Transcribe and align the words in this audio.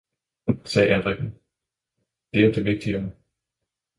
sagde 0.65 0.95
andrikken, 0.95 1.35
det 2.33 2.45
er 2.45 2.53
det 2.53 2.65
vigtigere! 2.65 3.11